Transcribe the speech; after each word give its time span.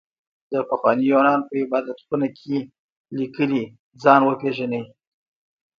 د 0.51 0.53
پخواني 0.69 1.03
يونان 1.11 1.39
په 1.47 1.53
عبادت 1.63 1.97
خونه 2.05 2.27
کې 2.37 2.57
ليکلي 3.17 3.63
ځان 4.03 4.21
وپېژنئ. 4.25 4.83